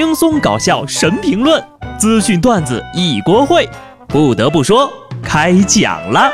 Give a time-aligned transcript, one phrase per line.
[0.00, 1.62] 轻松搞笑神评论，
[1.98, 3.68] 资讯段子一锅烩。
[4.08, 4.90] 不得不说，
[5.22, 6.32] 开讲了。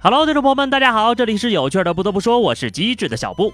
[0.00, 1.92] Hello，听众朋友们，大家好，这里是有趣的。
[1.92, 3.50] 不得不说，我是机智的小布。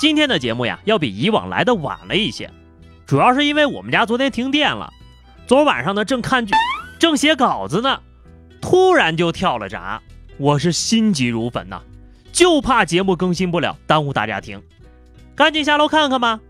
[0.00, 2.50] 今天的节目呀，要比以往来的晚了一些。
[3.04, 4.90] 主要是因为我们家昨天停电了，
[5.46, 6.54] 昨晚上呢正看剧，
[6.98, 8.00] 正写稿子呢，
[8.60, 10.00] 突然就跳了闸，
[10.38, 11.82] 我是心急如焚呐，
[12.32, 14.62] 就怕节目更新不了，耽误大家听，
[15.34, 16.40] 赶紧下楼看看吧。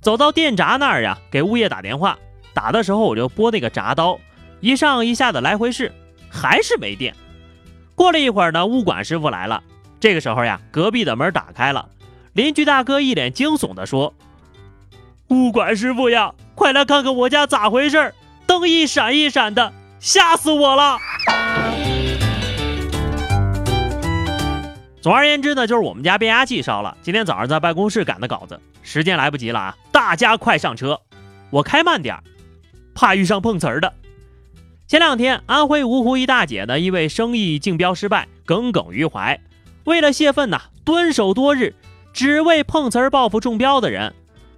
[0.00, 2.18] 走到电闸那儿呀，给物业打电话，
[2.52, 4.18] 打的时候我就拨那个闸刀，
[4.60, 5.90] 一上一下的来回试，
[6.28, 7.16] 还是没电。
[7.94, 9.62] 过了一会儿呢，物管师傅来了，
[9.98, 11.88] 这个时候呀，隔壁的门打开了，
[12.34, 14.12] 邻居大哥一脸惊悚的说。
[15.28, 18.14] 物管师傅呀，快来看看我家咋回事
[18.46, 20.98] 灯一闪一闪的，吓死我了。
[25.00, 26.96] 总而言之呢，就是我们家变压器烧了。
[27.02, 29.76] 今天早上在办公室赶的稿子，时间来不及了啊！
[29.92, 30.98] 大家快上车，
[31.50, 32.24] 我开慢点儿
[32.94, 33.92] 怕遇上碰瓷儿的。
[34.86, 39.38] 前两天，安徽芜湖一大姐呢，因为生意竞标失败，耿耿于怀，
[39.84, 41.74] 为了泄愤呢，蹲守多日，
[42.14, 44.14] 只为碰瓷儿报复中标的人。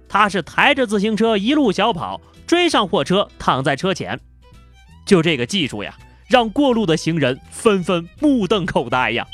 [0.09, 4.19] 他是抬着自行车一路小跑，追上货车，躺在车前。
[5.05, 5.95] 就这个技术呀，
[6.27, 9.25] 让过路的行人纷纷目瞪口呆呀。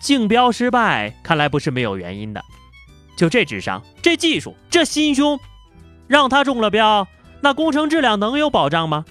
[0.00, 2.42] 竞标失败，看来不是没有原因的。
[3.16, 5.38] 就这智商，这技术，这心胸，
[6.08, 7.06] 让他中了标，
[7.40, 9.04] 那工程质量能有保障吗？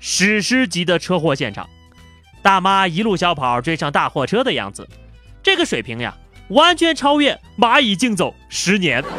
[0.00, 1.68] 史诗级的车祸现场，
[2.42, 4.86] 大妈一路小跑追上大货车的样子，
[5.42, 6.14] 这个水平呀！
[6.48, 9.02] 完全超越蚂蚁竞走十年。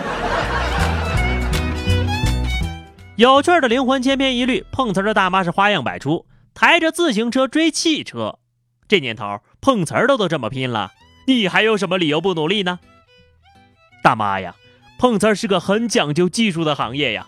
[3.17, 8.39] 有趣儿的灵魂千篇一律，碰瓷儿的大妈是花样百出，抬着自行车追汽车。
[8.87, 10.91] 这年头碰瓷的都这么拼了，
[11.25, 12.79] 你还有什么理由不努力呢？
[14.03, 14.53] 大妈呀，
[14.99, 17.25] 碰瓷儿是个很讲究技术的行业呀，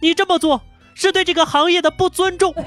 [0.00, 0.62] 你这么做
[0.94, 2.54] 是对这个行业的不尊重。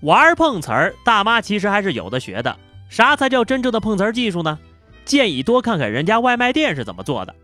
[0.00, 2.56] 玩碰瓷儿，大妈其实还是有的学的。
[2.88, 4.58] 啥才叫真正的碰瓷儿技术呢？
[5.04, 7.34] 建议多看看人家外卖店是怎么做的。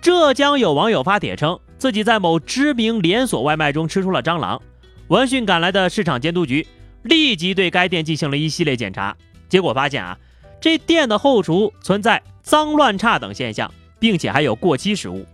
[0.00, 4.60] 浙江有网友发帖称，自己在某知名连锁外卖中吃出了蟑螂。
[5.08, 6.66] 闻讯赶来的市场监督局
[7.02, 9.16] 立即对该店进行了一系列检查，
[9.48, 10.18] 结果发现啊，
[10.60, 15.26] 这店的后厨存在脏乱差等现象，并且还有过期食物。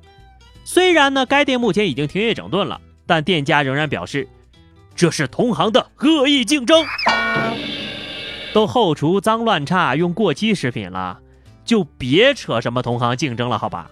[0.65, 4.29] 虽然呢，该店目前已经停业整顿了，但店家仍然表示，
[4.95, 6.87] 这是同行的恶意竞争。
[8.55, 11.19] 都后厨脏乱差，用过期食品了，
[11.65, 13.91] 就别扯什么同行竞争了，好吧？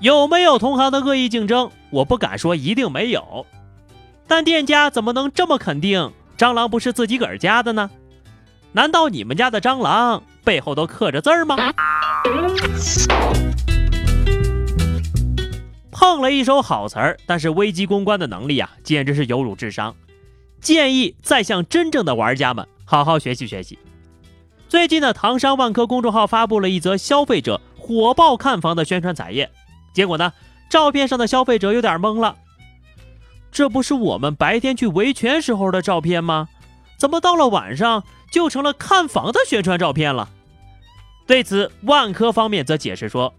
[0.00, 1.70] 有没有同行的恶意竞争？
[1.90, 3.46] 我不敢说一定没有，
[4.26, 7.88] 但店家怎么能这么肯定蟑螂不是自己个儿家的呢？
[8.72, 11.72] 难道你们家的蟑螂背后都刻着字儿吗？
[15.92, 19.94] 碰了一手好词儿，但是危机公关的能力啊，简直是有辱智商。
[20.60, 22.66] 建议再向真正的玩家们。
[22.90, 23.78] 好好学习学习。
[24.68, 29.48] 最近呢，唐山万科公众号发布了一则消费者火爆看房的宣传彩页，
[29.94, 30.32] 结果呢，
[30.68, 32.34] 照片上的消费者有点懵了，
[33.52, 36.48] 这不是我们白天去维权时候的照片吗？
[36.98, 38.02] 怎么到了晚上
[38.32, 40.28] 就成了看房的宣传照片了？
[41.28, 43.32] 对此，万科方面则解释说，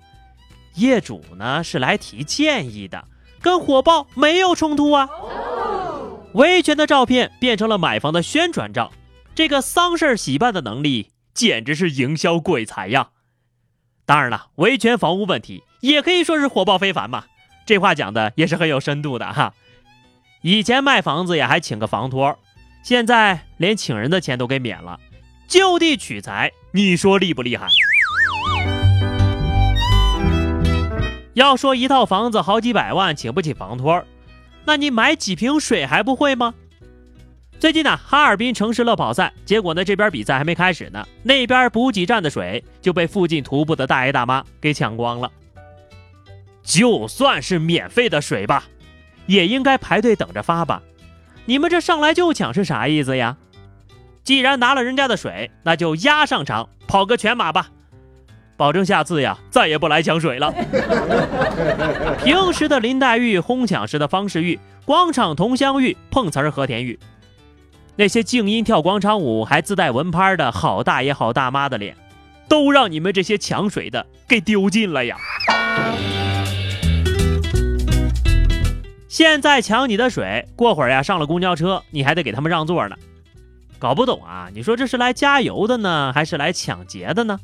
[0.76, 3.04] 业主呢是来提建议的，
[3.42, 5.10] 跟火爆没有冲突啊。
[6.36, 8.90] 维权的照片变成了买房的宣传照。
[9.42, 13.10] 这个丧事喜办的能力简直是营销鬼才呀！
[14.06, 17.24] 当然了，维权房屋问题也可以说是火爆非凡嘛。
[17.66, 19.56] 这话讲的也是很有深度的哈。
[20.44, 22.38] 以前卖房子也还请个房托，
[22.84, 25.00] 现在连请人的钱都给免了，
[25.48, 27.68] 就地取材，你说厉不厉害？
[31.34, 34.06] 要说一套房子好几百万请不起房托，
[34.66, 36.54] 那你买几瓶水还不会吗？
[37.62, 45.32] 最近呢，哈尔滨城市乐跑赛，结果呢，这边比赛还没开始呢，那边补给站的水就被附近徒步的大爷大妈给抢光了。
[46.64, 48.64] 就算是免费的水吧，
[49.28, 50.82] 也应该排队等着发吧？
[51.46, 53.38] 你们这上来就抢是啥意思呀？
[54.24, 57.68] 既然拿了人家的水，那就压上场跑个全马吧，
[58.58, 60.52] 保证下次呀再也不来抢水了。
[62.26, 66.98] 平时的林黛玉哄抢时的方世玉，广场佟湘玉碰瓷儿和田玉。
[67.98, 71.96] 那些静音跳广场舞还自带文拍的好大爷好大妈的脸，
[72.48, 75.18] 都让你们这些抢水的给丢尽了呀！
[79.10, 82.96] 现在抢你的水，过会儿呀上了公交车，你还得给他们让座呢。
[83.78, 84.48] 搞不懂啊？
[84.54, 87.40] 你说这是来加油的呢，还是来抢劫的呢？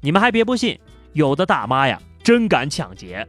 [0.00, 0.80] 你们还别不信，
[1.12, 3.28] 有的大妈呀真敢抢劫。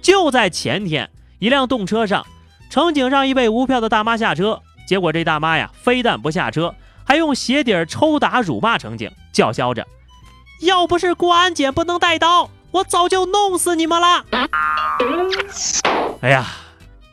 [0.00, 2.26] 就在前天，一辆动车上，
[2.70, 9.86] 乘警让一位无票的大妈下车，结果这大妈呀非但不下车，还用鞋底抽打辱骂乘警，叫嚣着
[10.60, 14.26] ：“要不是过安检不能带刀，我早就弄死你们了！”
[16.20, 16.46] 哎呀，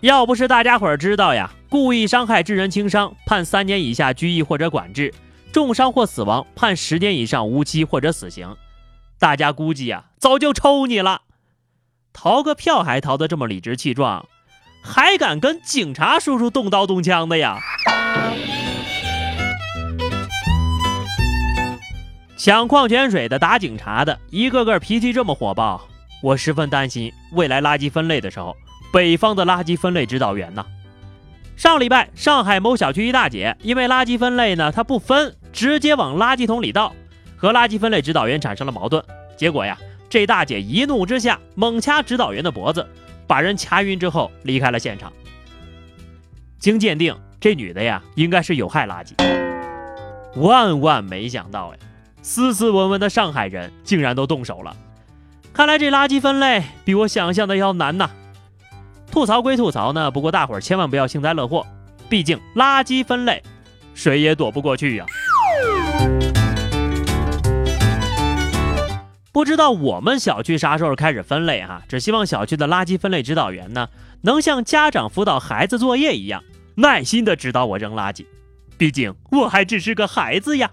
[0.02, 5.14] 要不是大家伙儿知道呀，故意伤害致人轻伤判三年以下拘役或者管制，
[5.54, 8.58] 重伤或死亡判十年以上无期或者死刑，
[9.18, 11.22] 大家估计呀早就抽你了。
[12.12, 14.26] 逃个票还逃得这么理直气壮，
[14.82, 17.60] 还敢跟警察叔叔动刀动枪的呀？
[22.38, 25.82] 抢矿泉水的、打警察的，一个个脾气这么火爆，
[26.24, 28.56] 我十分担心未来垃圾分类的时候，
[28.94, 30.66] 北方的垃圾分类指导员呢？
[31.58, 36.96] 上礼拜，上海某小区一大姐因为垃圾分类呢，她不分，直接往垃圾桶里倒，
[37.36, 39.04] 和垃圾分类指导员产生了矛盾，
[39.36, 39.78] 结果呀。
[40.10, 42.88] 这大姐一怒之下，猛掐指导员的脖子，
[43.30, 45.14] 把人掐晕之后离开了现场。
[46.58, 49.14] 经鉴定，这女的呀，应该是有害垃圾。
[50.36, 51.80] 万万没想到呀，
[52.24, 54.76] 斯斯文文的上海人竟然都动手了。
[55.54, 58.10] 看来这垃圾分类比我想象的要难呐。
[59.12, 61.64] 吐槽归吐槽呢，不过大伙儿千万不要幸灾乐祸，
[62.10, 63.44] 毕竟垃圾分类，
[63.94, 65.06] 谁也躲不过去呀。
[69.40, 71.82] 不知道我们小区啥时候开始分类哈？
[71.88, 73.88] 只希望小区的垃圾分类指导员呢，
[74.24, 76.44] 能像家长辅导孩子作业一样，
[76.76, 78.26] 耐心的指导我扔垃圾。
[78.78, 80.70] 毕竟我还只是个孩子呀。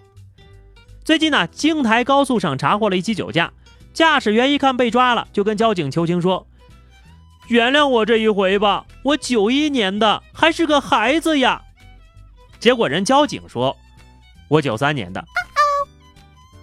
[1.04, 3.52] 最近呢，京台高速上查获了一起酒驾，
[3.94, 6.48] 驾驶员一看被抓了，就跟交警求情说
[7.46, 11.62] ：“原谅我这一回吧，我九一年的，还是个孩子呀。”
[12.58, 13.76] 结果人交警说
[14.50, 15.24] ：“我九三年的。”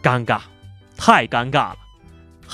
[0.03, 0.41] 尴尬，
[0.97, 1.77] 太尴尬了。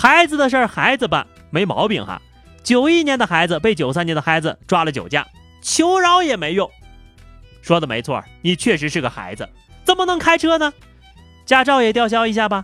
[0.02, 2.22] 孩子的事儿孩子办，没毛病哈。
[2.64, 5.28] 九一年的孩子被九三年的孩子抓了酒驾，
[5.62, 6.72] 求饶也没用。
[7.62, 9.50] 说的没错，你确实是个孩子，
[9.84, 10.72] 怎么能开车呢？
[11.46, 12.64] 驾照也吊销一下吧。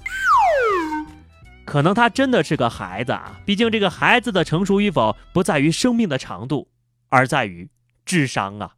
[1.65, 6.69] 可能他真的是个孩子啊，毕竟这个孩子的成熟与否不在于生命的长度，
[7.09, 7.69] 而在于
[8.05, 8.75] 智商啊。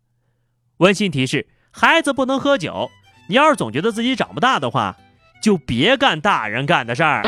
[0.78, 2.90] 温馨提示：孩子不能喝酒。
[3.30, 4.98] 你要是总觉得自己长不大的话，
[5.44, 7.22] 就别干大人干的事儿。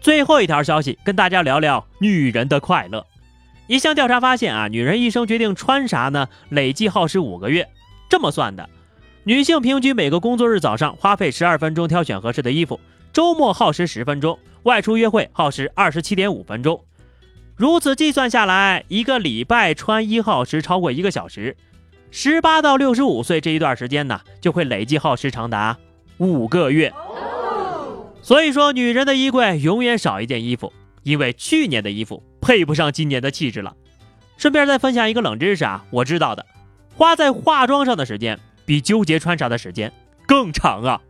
[0.00, 3.04] 最后一条消息，跟大家聊聊女人的快乐。
[3.66, 7.68] 一项调查发现啊，女人一生决定穿啥呢，累计耗时五个月。
[8.08, 8.70] 这么算的，
[9.24, 12.78] 女性平均每个工作日早上花费十二分钟挑选合适的衣服，
[13.12, 16.80] 周末耗时十分钟，外出约会耗时二十七点五分钟。
[17.56, 21.56] 如此计算下来，一个礼拜穿衣耗时超过一个小时。
[22.12, 25.76] 十八到六十五岁这一段时间呢，就会累计耗时长达。
[26.18, 26.92] 五个月，
[28.22, 30.72] 所以说女人的衣柜永远少一件衣服，
[31.02, 33.74] 因为去年的衣服配不上今年的气质了。
[34.38, 36.44] 顺便再分享一个冷知识啊，我知道的，
[36.94, 39.92] 花在化妆上的时间比纠结穿啥的时间
[40.26, 41.00] 更长啊。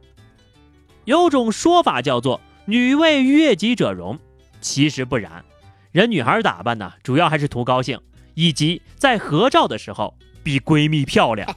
[1.04, 4.18] 有种说法叫做“女为悦己者容”，
[4.60, 5.44] 其实不然，
[5.92, 8.00] 人女孩打扮呢，主要还是图高兴，
[8.34, 11.48] 以及在合照的时候比闺蜜漂亮。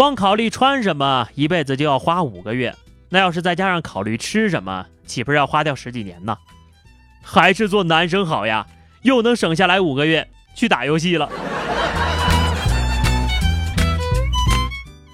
[0.00, 2.74] 光考虑穿什么，一辈子就要花五个月。
[3.10, 6.38] 那要是再加上考虑吃什么，岂不是要花掉十几年呢？
[7.22, 8.66] 还是做男生好呀，
[9.02, 11.28] 又能省下来五个月去打游戏了。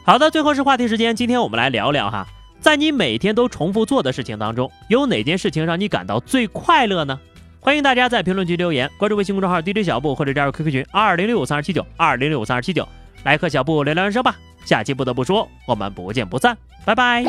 [0.04, 1.16] 好的，最后是话题时间。
[1.16, 2.24] 今天我们来聊聊哈，
[2.60, 7.18] 在你每天都重复做的事情当中，有哪件事情让你感到最快乐呢？
[7.58, 12.88] 欢迎大家在评论区留言，关注微信公众号 DJ 小布或者加入 QQ 群二零六五三二七九二零六五三二七九，
[13.24, 14.36] 来和小布聊聊人生吧。
[14.66, 17.24] 下期不得不说，我们不见不散，拜拜。